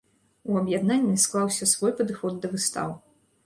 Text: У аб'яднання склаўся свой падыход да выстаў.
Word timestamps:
У 0.53 0.57
аб'яднання 0.61 1.21
склаўся 1.25 1.69
свой 1.77 1.95
падыход 2.03 2.33
да 2.43 2.47
выстаў. 2.59 3.01